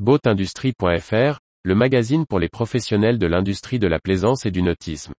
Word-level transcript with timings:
Boatindustrie.fr, 0.00 1.38
le 1.62 1.74
magazine 1.76 2.26
pour 2.26 2.40
les 2.40 2.48
professionnels 2.48 3.16
de 3.16 3.28
l'industrie 3.28 3.78
de 3.78 3.86
la 3.86 4.00
plaisance 4.00 4.44
et 4.44 4.50
du 4.50 4.60
nautisme. 4.60 5.12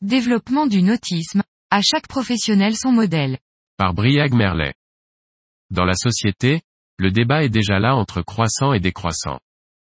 Développement 0.00 0.66
du 0.66 0.80
nautisme, 0.80 1.42
à 1.70 1.82
chaque 1.82 2.08
professionnel 2.08 2.74
son 2.74 2.90
modèle. 2.90 3.36
Par 3.76 3.92
Briag 3.92 4.32
Merlet. 4.32 4.72
Dans 5.68 5.84
la 5.84 5.96
société, 5.96 6.62
le 6.96 7.10
débat 7.10 7.44
est 7.44 7.50
déjà 7.50 7.78
là 7.78 7.94
entre 7.94 8.22
croissant 8.22 8.72
et 8.72 8.80
décroissant. 8.80 9.38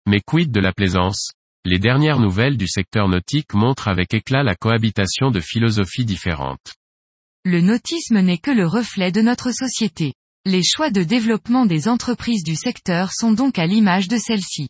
Mais 0.06 0.18
quid 0.18 0.50
de 0.50 0.60
la 0.60 0.72
plaisance? 0.72 1.34
Les 1.66 1.78
dernières 1.78 2.18
nouvelles 2.18 2.56
du 2.56 2.66
secteur 2.66 3.06
nautique 3.06 3.52
montrent 3.52 3.88
avec 3.88 4.14
éclat 4.14 4.42
la 4.42 4.54
cohabitation 4.54 5.30
de 5.30 5.40
philosophies 5.40 6.06
différentes. 6.06 6.74
Le 7.44 7.60
nautisme 7.60 8.20
n'est 8.20 8.38
que 8.38 8.50
le 8.50 8.66
reflet 8.66 9.12
de 9.12 9.20
notre 9.20 9.52
société. 9.52 10.14
Les 10.46 10.62
choix 10.62 10.90
de 10.90 11.02
développement 11.02 11.66
des 11.66 11.86
entreprises 11.86 12.44
du 12.44 12.56
secteur 12.56 13.12
sont 13.12 13.32
donc 13.32 13.58
à 13.58 13.66
l'image 13.66 14.08
de 14.08 14.16
celle-ci. 14.16 14.68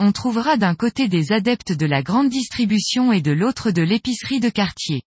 On 0.00 0.10
trouvera 0.10 0.56
d'un 0.56 0.74
côté 0.74 1.06
des 1.06 1.30
adeptes 1.30 1.72
de 1.72 1.86
la 1.86 2.02
grande 2.02 2.28
distribution 2.28 3.12
et 3.12 3.20
de 3.20 3.30
l'autre 3.30 3.70
de 3.70 3.82
l'épicerie 3.82 4.40
de 4.40 4.48
quartier. 4.48 5.02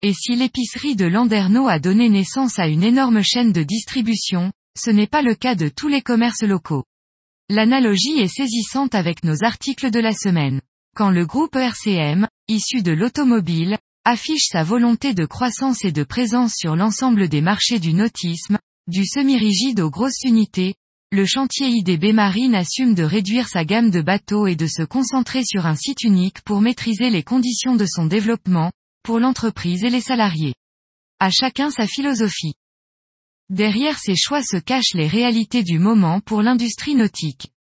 Et 0.00 0.14
si 0.14 0.36
l'épicerie 0.36 0.94
de 0.94 1.06
Landerneau 1.06 1.66
a 1.66 1.80
donné 1.80 2.08
naissance 2.08 2.60
à 2.60 2.68
une 2.68 2.84
énorme 2.84 3.22
chaîne 3.22 3.52
de 3.52 3.64
distribution, 3.64 4.52
ce 4.78 4.90
n'est 4.90 5.08
pas 5.08 5.22
le 5.22 5.34
cas 5.34 5.56
de 5.56 5.68
tous 5.68 5.88
les 5.88 6.02
commerces 6.02 6.44
locaux. 6.44 6.84
L'analogie 7.54 8.18
est 8.18 8.34
saisissante 8.34 8.94
avec 8.94 9.24
nos 9.24 9.44
articles 9.44 9.90
de 9.90 10.00
la 10.00 10.14
semaine. 10.14 10.62
Quand 10.96 11.10
le 11.10 11.26
groupe 11.26 11.54
RCM, 11.54 12.26
issu 12.48 12.80
de 12.80 12.92
l'automobile, 12.92 13.76
affiche 14.06 14.46
sa 14.46 14.62
volonté 14.62 15.12
de 15.12 15.26
croissance 15.26 15.84
et 15.84 15.92
de 15.92 16.02
présence 16.02 16.54
sur 16.56 16.76
l'ensemble 16.76 17.28
des 17.28 17.42
marchés 17.42 17.78
du 17.78 17.92
nautisme, 17.92 18.58
du 18.86 19.04
semi-rigide 19.04 19.80
aux 19.80 19.90
grosses 19.90 20.22
unités, 20.24 20.76
le 21.10 21.26
chantier 21.26 21.68
IDB 21.68 22.14
Marine 22.14 22.54
assume 22.54 22.94
de 22.94 23.02
réduire 23.02 23.48
sa 23.48 23.66
gamme 23.66 23.90
de 23.90 24.00
bateaux 24.00 24.46
et 24.46 24.56
de 24.56 24.66
se 24.66 24.82
concentrer 24.82 25.44
sur 25.44 25.66
un 25.66 25.76
site 25.76 26.04
unique 26.04 26.40
pour 26.46 26.62
maîtriser 26.62 27.10
les 27.10 27.22
conditions 27.22 27.76
de 27.76 27.84
son 27.84 28.06
développement, 28.06 28.72
pour 29.02 29.18
l'entreprise 29.18 29.84
et 29.84 29.90
les 29.90 30.00
salariés. 30.00 30.54
À 31.20 31.28
chacun 31.28 31.70
sa 31.70 31.86
philosophie. 31.86 32.54
Derrière 33.52 33.98
ces 33.98 34.16
choix 34.16 34.42
se 34.42 34.56
cachent 34.56 34.94
les 34.94 35.06
réalités 35.06 35.62
du 35.62 35.78
moment 35.78 36.20
pour 36.20 36.40
l'industrie 36.40 36.94
nautique. 36.94 37.51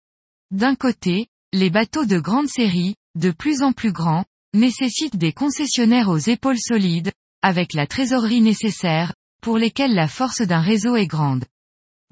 D'un 0.52 0.76
côté, 0.76 1.28
les 1.54 1.70
bateaux 1.70 2.06
de 2.06 2.20
grande 2.20 2.50
série, 2.50 2.96
de 3.16 3.32
plus 3.32 3.62
en 3.62 3.72
plus 3.72 3.94
grands, 3.94 4.26
nécessitent 4.54 5.16
des 5.16 5.32
concessionnaires 5.32 6.10
aux 6.10 6.18
épaules 6.18 6.60
solides, 6.60 7.14
avec 7.42 7.74
la 7.74 7.88
trésorerie 7.88 8.42
nécessaire, 8.42 9.14
pour 9.42 9.58
lesquels 9.58 9.94
la 9.94 10.10
force 10.10 10.42
d'un 10.42 10.60
réseau 10.60 10.98
est 10.98 11.08
grande. 11.08 11.46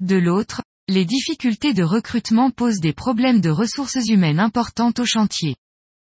De 0.00 0.16
l'autre, 0.16 0.62
les 0.88 1.04
difficultés 1.04 1.74
de 1.74 1.84
recrutement 1.84 2.50
posent 2.50 2.80
des 2.80 2.94
problèmes 2.94 3.42
de 3.42 3.50
ressources 3.50 4.08
humaines 4.08 4.40
importantes 4.40 5.00
au 5.00 5.04
chantier. 5.04 5.56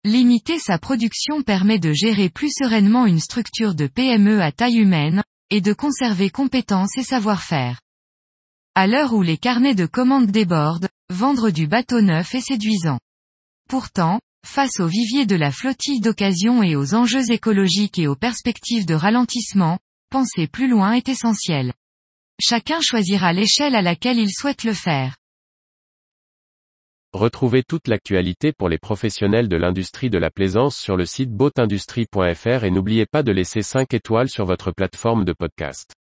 Limiter 0.05 0.59
sa 0.59 0.77
production 0.77 1.43
permet 1.43 1.77
de 1.77 1.91
gérer 1.91 2.29
plus 2.29 2.51
sereinement 2.57 3.05
une 3.05 3.19
structure 3.19 3.75
de 3.75 3.87
PME 3.87 4.41
à 4.41 4.53
taille 4.53 4.77
humaine, 4.77 5.23
et 5.49 5.59
de 5.59 5.73
conserver 5.73 6.29
compétences 6.29 6.97
et 6.97 7.03
savoir-faire. 7.03 7.81
À 8.75 8.87
l'heure 8.87 9.13
où 9.13 9.21
les 9.21 9.37
carnets 9.37 9.75
de 9.75 9.85
commandes 9.85 10.31
débordent, 10.31 10.87
vendre 11.13 11.51
du 11.51 11.67
bateau 11.67 12.01
neuf 12.01 12.35
est 12.35 12.41
séduisant. 12.41 12.99
Pourtant, 13.69 14.19
face 14.45 14.79
au 14.79 14.87
vivier 14.87 15.25
de 15.25 15.35
la 15.35 15.51
flottille 15.51 16.01
d'occasion 16.01 16.63
et 16.63 16.75
aux 16.75 16.95
enjeux 16.95 17.31
écologiques 17.31 17.99
et 17.99 18.07
aux 18.07 18.15
perspectives 18.15 18.85
de 18.85 18.93
ralentissement, 18.93 19.79
penser 20.09 20.47
plus 20.47 20.67
loin 20.67 20.93
est 20.93 21.07
essentiel. 21.07 21.73
Chacun 22.41 22.79
choisira 22.81 23.31
l'échelle 23.31 23.75
à 23.75 23.81
laquelle 23.81 24.17
il 24.17 24.31
souhaite 24.31 24.63
le 24.63 24.73
faire. 24.73 25.15
Retrouvez 27.13 27.61
toute 27.61 27.87
l'actualité 27.87 28.51
pour 28.51 28.69
les 28.69 28.79
professionnels 28.79 29.47
de 29.47 29.55
l'industrie 29.55 30.09
de 30.09 30.17
la 30.17 30.31
plaisance 30.31 30.75
sur 30.75 30.97
le 30.97 31.05
site 31.05 31.31
boatindustrie.fr 31.31 32.63
et 32.63 32.71
n'oubliez 32.71 33.05
pas 33.05 33.21
de 33.21 33.31
laisser 33.31 33.61
5 33.61 33.93
étoiles 33.93 34.29
sur 34.29 34.45
votre 34.45 34.71
plateforme 34.71 35.23
de 35.23 35.33
podcast. 35.33 35.93